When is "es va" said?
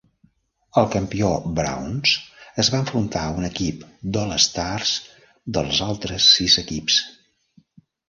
2.65-2.81